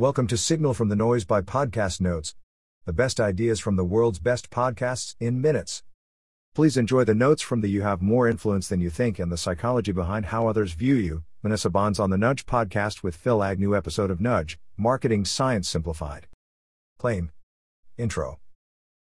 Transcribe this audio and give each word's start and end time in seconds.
Welcome 0.00 0.28
to 0.28 0.38
Signal 0.38 0.72
from 0.72 0.88
the 0.88 0.96
Noise 0.96 1.26
by 1.26 1.42
Podcast 1.42 2.00
Notes, 2.00 2.34
the 2.86 2.92
best 2.94 3.20
ideas 3.20 3.60
from 3.60 3.76
the 3.76 3.84
world's 3.84 4.18
best 4.18 4.48
podcasts 4.48 5.14
in 5.20 5.42
minutes. 5.42 5.82
Please 6.54 6.78
enjoy 6.78 7.04
the 7.04 7.14
notes 7.14 7.42
from 7.42 7.60
the 7.60 7.68
You 7.68 7.82
Have 7.82 8.00
More 8.00 8.26
Influence 8.26 8.66
Than 8.66 8.80
You 8.80 8.88
Think 8.88 9.18
and 9.18 9.30
the 9.30 9.36
psychology 9.36 9.92
behind 9.92 10.24
how 10.24 10.46
others 10.46 10.72
view 10.72 10.94
you. 10.94 11.24
Vanessa 11.42 11.68
Bohns 11.68 12.00
on 12.00 12.08
the 12.08 12.16
Nudge 12.16 12.46
podcast 12.46 13.02
with 13.02 13.14
Phil 13.14 13.44
Agnew 13.44 13.76
episode 13.76 14.10
of 14.10 14.22
Nudge, 14.22 14.58
Marketing 14.78 15.26
Science 15.26 15.68
Simplified. 15.68 16.28
Claim. 16.98 17.30
Intro. 17.98 18.38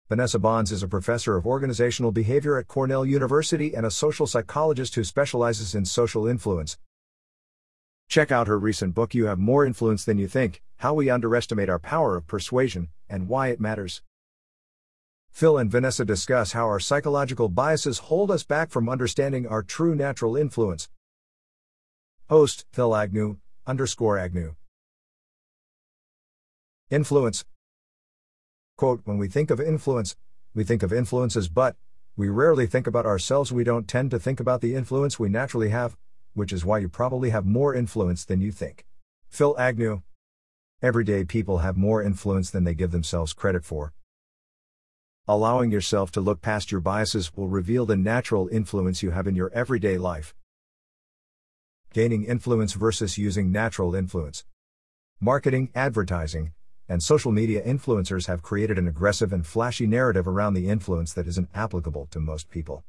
Vanessa 0.07 0.39
Bohns 0.39 0.71
is 0.71 0.83
a 0.83 0.87
professor 0.87 1.35
of 1.35 1.45
organizational 1.45 2.13
behavior 2.13 2.57
at 2.57 2.69
Cornell 2.69 3.05
University 3.05 3.75
and 3.75 3.85
a 3.85 3.91
social 3.91 4.25
psychologist 4.25 4.95
who 4.95 5.03
specializes 5.03 5.75
in 5.75 5.83
social 5.83 6.25
influence. 6.25 6.77
Check 8.07 8.31
out 8.31 8.47
her 8.47 8.57
recent 8.57 8.95
book, 8.95 9.13
You 9.13 9.25
Have 9.25 9.37
More 9.37 9.65
Influence 9.65 10.05
Than 10.05 10.17
You 10.17 10.29
Think 10.29 10.61
How 10.81 10.93
We 10.93 11.09
Underestimate 11.09 11.69
Our 11.69 11.79
Power 11.79 12.15
of 12.15 12.27
Persuasion 12.27 12.89
and 13.09 13.27
Why 13.27 13.47
It 13.47 13.59
Matters. 13.59 14.03
Phil 15.31 15.57
and 15.57 15.71
Vanessa 15.71 16.05
discuss 16.05 16.51
how 16.51 16.65
our 16.65 16.79
psychological 16.79 17.49
biases 17.49 17.97
hold 17.97 18.29
us 18.29 18.43
back 18.43 18.69
from 18.69 18.87
understanding 18.87 19.47
our 19.47 19.63
true 19.63 19.95
natural 19.95 20.37
influence. 20.37 20.87
Host, 22.29 22.65
Phil 22.71 22.95
Agnew, 22.95 23.37
underscore 23.65 24.19
Agnew. 24.19 24.53
Influence. 26.91 27.43
Quote, 28.77 29.01
when 29.03 29.17
we 29.17 29.27
think 29.27 29.49
of 29.49 29.59
influence, 29.59 30.15
we 30.53 30.63
think 30.63 30.83
of 30.83 30.93
influences, 30.93 31.49
but 31.49 31.75
we 32.15 32.29
rarely 32.29 32.67
think 32.67 32.85
about 32.85 33.07
ourselves. 33.07 33.51
We 33.51 33.63
don't 33.63 33.87
tend 33.87 34.11
to 34.11 34.19
think 34.19 34.39
about 34.39 34.61
the 34.61 34.75
influence 34.75 35.17
we 35.17 35.27
naturally 35.27 35.69
have, 35.69 35.97
which 36.35 36.53
is 36.53 36.63
why 36.63 36.77
you 36.77 36.87
probably 36.87 37.31
have 37.31 37.47
more 37.47 37.73
influence 37.73 38.23
than 38.23 38.41
you 38.41 38.51
think. 38.51 38.85
Phil 39.27 39.57
Agnew. 39.57 40.03
Everyday 40.79 41.23
people 41.23 41.57
have 41.59 41.75
more 41.75 42.03
influence 42.03 42.51
than 42.51 42.63
they 42.63 42.75
give 42.75 42.91
themselves 42.91 43.33
credit 43.33 43.65
for. 43.65 43.93
Allowing 45.27 45.71
yourself 45.71 46.11
to 46.11 46.21
look 46.21 46.39
past 46.39 46.71
your 46.71 46.81
biases 46.81 47.35
will 47.35 47.47
reveal 47.47 47.87
the 47.87 47.95
natural 47.97 48.47
influence 48.49 49.01
you 49.01 49.09
have 49.09 49.25
in 49.25 49.35
your 49.35 49.49
everyday 49.55 49.97
life. 49.97 50.35
Gaining 51.93 52.25
influence 52.25 52.73
versus 52.73 53.17
using 53.17 53.51
natural 53.51 53.95
influence. 53.95 54.45
Marketing, 55.19 55.71
advertising, 55.73 56.53
and 56.87 57.01
social 57.01 57.31
media 57.31 57.59
influencers 57.63 58.27
have 58.27 58.43
created 58.43 58.77
an 58.77 58.87
aggressive 58.87 59.33
and 59.33 59.47
flashy 59.47 59.87
narrative 59.87 60.27
around 60.27 60.53
the 60.53 60.69
influence 60.69 61.11
that 61.11 61.27
isn't 61.27 61.49
applicable 61.55 62.05
to 62.11 62.19
most 62.19 62.51
people. 62.51 62.83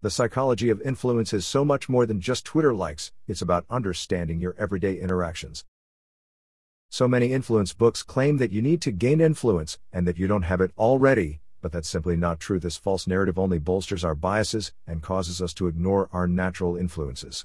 The 0.00 0.10
psychology 0.10 0.70
of 0.70 0.82
influence 0.82 1.32
is 1.32 1.46
so 1.46 1.64
much 1.64 1.88
more 1.88 2.04
than 2.04 2.20
just 2.20 2.44
Twitter 2.44 2.74
likes, 2.74 3.12
it's 3.28 3.42
about 3.42 3.64
understanding 3.70 4.40
your 4.40 4.56
everyday 4.58 4.98
interactions. 4.98 5.64
So 6.90 7.06
many 7.06 7.32
influence 7.32 7.74
books 7.74 8.02
claim 8.02 8.38
that 8.38 8.50
you 8.50 8.62
need 8.62 8.80
to 8.82 8.90
gain 8.90 9.20
influence 9.20 9.78
and 9.92 10.06
that 10.06 10.18
you 10.18 10.26
don't 10.26 10.42
have 10.42 10.60
it 10.62 10.72
already, 10.78 11.40
but 11.60 11.70
that's 11.70 11.88
simply 11.88 12.16
not 12.16 12.40
true. 12.40 12.58
This 12.58 12.78
false 12.78 13.06
narrative 13.06 13.38
only 13.38 13.58
bolsters 13.58 14.04
our 14.04 14.14
biases 14.14 14.72
and 14.86 15.02
causes 15.02 15.42
us 15.42 15.52
to 15.54 15.66
ignore 15.66 16.08
our 16.12 16.26
natural 16.26 16.76
influences. 16.76 17.44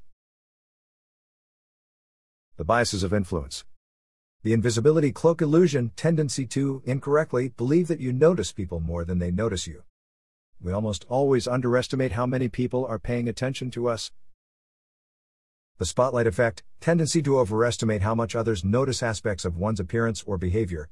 The 2.55 2.63
biases 2.63 3.03
of 3.03 3.13
influence. 3.13 3.66
The 4.44 4.53
invisibility 4.53 5.11
cloak 5.11 5.41
illusion, 5.41 5.91
tendency 5.95 6.45
to, 6.47 6.81
incorrectly, 6.85 7.50
believe 7.50 7.88
that 7.88 8.00
you 8.00 8.13
notice 8.13 8.52
people 8.52 8.80
more 8.80 9.03
than 9.03 9.19
they 9.19 9.31
notice 9.31 9.67
you. 9.67 9.83
We 10.61 10.72
almost 10.72 11.05
always 11.09 11.47
underestimate 11.47 12.13
how 12.13 12.25
many 12.25 12.47
people 12.47 12.85
are 12.85 13.00
paying 13.00 13.28
attention 13.28 13.72
to 13.72 13.89
us. 13.89 14.11
The 15.79 15.85
spotlight 15.88 16.27
effect, 16.27 16.61
tendency 16.79 17.23
to 17.23 17.39
overestimate 17.39 18.03
how 18.03 18.13
much 18.13 18.35
others 18.35 18.63
notice 18.63 19.02
aspects 19.02 19.43
of 19.43 19.57
one's 19.57 19.79
appearance 19.79 20.23
or 20.27 20.38
behavior. 20.38 20.88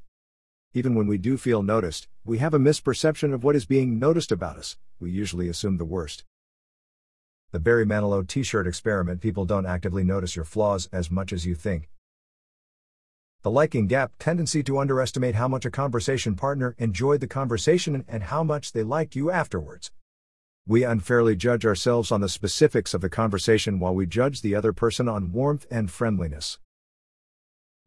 Even 0.73 0.95
when 0.95 1.05
we 1.05 1.19
do 1.19 1.37
feel 1.37 1.61
noticed, 1.61 2.07
we 2.25 2.39
have 2.39 2.55
a 2.55 2.59
misperception 2.59 3.31
of 3.31 3.43
what 3.43 3.55
is 3.55 3.65
being 3.65 3.99
noticed 3.99 4.31
about 4.31 4.57
us, 4.57 4.77
we 4.99 5.11
usually 5.11 5.47
assume 5.47 5.77
the 5.77 5.85
worst. 5.85 6.23
The 7.52 7.59
Barry 7.59 7.86
Manilow 7.86 8.27
t 8.27 8.41
shirt 8.41 8.65
experiment 8.65 9.21
people 9.21 9.45
don't 9.45 9.67
actively 9.67 10.03
notice 10.03 10.36
your 10.36 10.45
flaws 10.45 10.89
as 10.91 11.11
much 11.11 11.31
as 11.31 11.45
you 11.45 11.53
think. 11.53 11.89
The 13.43 13.52
liking 13.52 13.86
gap 13.86 14.14
tendency 14.17 14.64
to 14.64 14.80
underestimate 14.80 15.36
how 15.36 15.47
much 15.47 15.65
a 15.65 15.71
conversation 15.71 16.36
partner 16.36 16.73
enjoyed 16.80 17.20
the 17.20 17.27
conversation 17.27 18.03
and 18.08 18.23
how 18.23 18.43
much 18.43 18.71
they 18.71 18.83
liked 18.83 19.15
you 19.15 19.30
afterwards. 19.30 19.91
We 20.67 20.83
unfairly 20.83 21.36
judge 21.36 21.66
ourselves 21.66 22.11
on 22.11 22.22
the 22.22 22.30
specifics 22.30 22.94
of 22.94 23.02
the 23.02 23.10
conversation 23.10 23.80
while 23.80 23.95
we 23.95 24.05
judge 24.05 24.42
the 24.42 24.54
other 24.54 24.73
person 24.73 25.08
on 25.08 25.32
warmth 25.32 25.66
and 25.72 25.89
friendliness. 25.89 26.60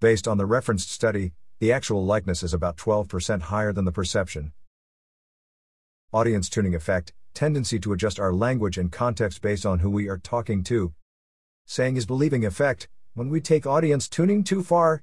Based 0.01 0.27
on 0.27 0.39
the 0.39 0.47
referenced 0.47 0.91
study, 0.91 1.33
the 1.61 1.73
actual 1.73 2.05
likeness 2.05 2.43
is 2.43 2.53
about 2.53 2.77
12% 2.77 3.43
higher 3.43 3.73
than 3.73 3.84
the 3.84 3.93
perception. 3.93 4.53
Audience 6.13 6.49
tuning 6.49 6.75
effect 6.75 7.13
tendency 7.33 7.79
to 7.81 7.93
adjust 7.93 8.21
our 8.21 8.33
language 8.33 8.79
and 8.79 8.93
context 8.93 9.43
based 9.43 9.67
on 9.67 9.81
who 9.81 9.91
we 9.91 10.09
are 10.09 10.19
talking 10.19 10.63
to. 10.65 10.93
Saying 11.67 11.97
is 11.97 12.07
believing 12.07 12.45
effect 12.45 12.89
when 13.15 13.29
we 13.29 13.41
take 13.41 13.67
audience 13.67 14.09
tuning 14.09 14.43
too 14.43 14.63
far, 14.63 15.03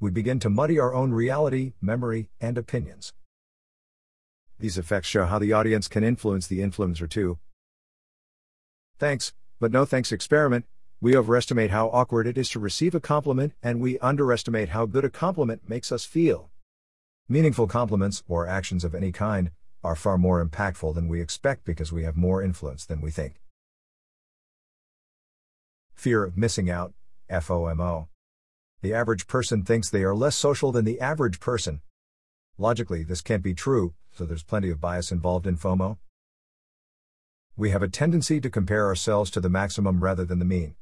we 0.00 0.10
begin 0.10 0.40
to 0.40 0.50
muddy 0.50 0.78
our 0.78 0.92
own 0.92 1.12
reality, 1.12 1.74
memory, 1.80 2.28
and 2.40 2.58
opinions. 2.58 3.12
These 4.62 4.78
effects 4.78 5.08
show 5.08 5.24
how 5.24 5.40
the 5.40 5.52
audience 5.52 5.88
can 5.88 6.04
influence 6.04 6.46
the 6.46 6.60
influencer 6.60 7.10
too. 7.10 7.40
Thanks, 8.96 9.32
but 9.58 9.72
no 9.72 9.84
thanks 9.84 10.12
experiment. 10.12 10.66
We 11.00 11.16
overestimate 11.16 11.72
how 11.72 11.88
awkward 11.88 12.28
it 12.28 12.38
is 12.38 12.48
to 12.50 12.60
receive 12.60 12.94
a 12.94 13.00
compliment, 13.00 13.54
and 13.60 13.80
we 13.80 13.98
underestimate 13.98 14.68
how 14.68 14.86
good 14.86 15.04
a 15.04 15.10
compliment 15.10 15.68
makes 15.68 15.90
us 15.90 16.04
feel. 16.04 16.52
Meaningful 17.28 17.66
compliments, 17.66 18.22
or 18.28 18.46
actions 18.46 18.84
of 18.84 18.94
any 18.94 19.10
kind, 19.10 19.50
are 19.82 19.96
far 19.96 20.16
more 20.16 20.44
impactful 20.46 20.94
than 20.94 21.08
we 21.08 21.20
expect 21.20 21.64
because 21.64 21.90
we 21.90 22.04
have 22.04 22.16
more 22.16 22.40
influence 22.40 22.86
than 22.86 23.00
we 23.00 23.10
think. 23.10 23.40
Fear 25.92 26.22
of 26.22 26.36
missing 26.36 26.70
out, 26.70 26.94
FOMO. 27.28 28.06
The 28.80 28.94
average 28.94 29.26
person 29.26 29.64
thinks 29.64 29.90
they 29.90 30.04
are 30.04 30.14
less 30.14 30.36
social 30.36 30.70
than 30.70 30.84
the 30.84 31.00
average 31.00 31.40
person. 31.40 31.80
Logically, 32.58 33.02
this 33.02 33.22
can't 33.22 33.42
be 33.42 33.54
true, 33.54 33.94
so 34.12 34.24
there's 34.24 34.42
plenty 34.42 34.70
of 34.70 34.80
bias 34.80 35.10
involved 35.10 35.46
in 35.46 35.56
FOMO. 35.56 35.98
We 37.56 37.70
have 37.70 37.82
a 37.82 37.88
tendency 37.88 38.40
to 38.40 38.50
compare 38.50 38.86
ourselves 38.86 39.30
to 39.32 39.40
the 39.40 39.50
maximum 39.50 40.02
rather 40.02 40.24
than 40.24 40.38
the 40.38 40.44
mean. 40.44 40.74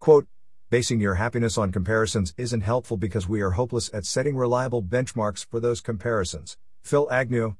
Quote, 0.00 0.26
basing 0.70 1.00
your 1.00 1.14
happiness 1.14 1.56
on 1.56 1.72
comparisons 1.72 2.34
isn't 2.36 2.62
helpful 2.62 2.96
because 2.96 3.28
we 3.28 3.40
are 3.40 3.52
hopeless 3.52 3.90
at 3.92 4.04
setting 4.04 4.36
reliable 4.36 4.82
benchmarks 4.82 5.46
for 5.46 5.60
those 5.60 5.80
comparisons. 5.80 6.56
Phil 6.82 7.08
Agnew. 7.10 7.56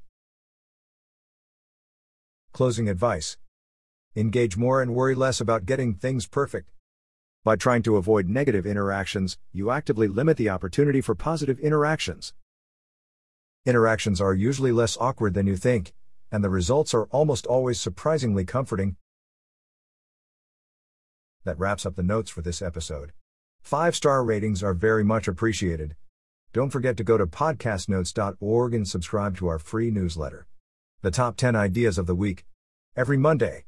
Closing 2.51 2.89
advice 2.89 3.37
Engage 4.15 4.57
more 4.57 4.81
and 4.81 4.95
worry 4.95 5.13
less 5.13 5.39
about 5.39 5.65
getting 5.65 5.93
things 5.93 6.27
perfect. 6.27 6.71
By 7.43 7.55
trying 7.55 7.83
to 7.83 7.97
avoid 7.97 8.27
negative 8.27 8.65
interactions, 8.65 9.37
you 9.53 9.69
actively 9.69 10.07
limit 10.07 10.37
the 10.37 10.49
opportunity 10.49 11.01
for 11.01 11.13
positive 11.13 11.59
interactions. 11.59 12.33
Interactions 13.67 14.21
are 14.21 14.33
usually 14.33 14.71
less 14.71 14.95
awkward 14.97 15.33
than 15.33 15.45
you 15.45 15.57
think, 15.57 15.91
and 16.31 16.41
the 16.41 16.49
results 16.49 16.93
are 16.93 17.03
almost 17.07 17.45
always 17.45 17.77
surprisingly 17.81 18.45
comforting. 18.45 18.95
That 21.43 21.59
wraps 21.59 21.85
up 21.85 21.97
the 21.97 22.01
notes 22.01 22.29
for 22.29 22.41
this 22.41 22.61
episode. 22.61 23.11
Five 23.61 23.93
star 23.93 24.23
ratings 24.23 24.63
are 24.63 24.73
very 24.73 25.03
much 25.03 25.27
appreciated. 25.27 25.97
Don't 26.53 26.69
forget 26.69 26.95
to 26.95 27.03
go 27.03 27.17
to 27.17 27.27
podcastnotes.org 27.27 28.73
and 28.73 28.87
subscribe 28.87 29.35
to 29.35 29.47
our 29.47 29.59
free 29.59 29.91
newsletter. 29.91 30.47
The 31.01 31.11
top 31.11 31.35
10 31.35 31.57
ideas 31.57 31.97
of 31.97 32.05
the 32.05 32.15
week. 32.15 32.45
Every 32.95 33.17
Monday. 33.17 33.65